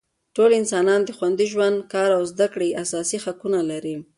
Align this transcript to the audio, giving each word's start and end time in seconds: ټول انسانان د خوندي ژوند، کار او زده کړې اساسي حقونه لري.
ټول 0.35 0.51
انسانان 0.61 1.01
د 1.03 1.09
خوندي 1.17 1.47
ژوند، 1.53 1.77
کار 1.93 2.09
او 2.17 2.23
زده 2.31 2.47
کړې 2.53 2.75
اساسي 2.83 3.17
حقونه 3.25 3.59
لري. 3.71 3.95